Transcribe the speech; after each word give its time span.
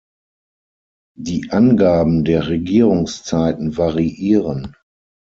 Die 1.19 1.51
Angaben 1.51 2.23
der 2.23 2.47
Regierungszeiten 2.47 3.77
variieren. 3.77 4.75